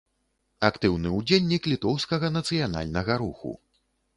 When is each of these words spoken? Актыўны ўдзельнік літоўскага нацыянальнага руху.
Актыўны 0.69 1.11
ўдзельнік 1.17 1.69
літоўскага 1.73 2.33
нацыянальнага 2.39 3.21
руху. 3.25 3.57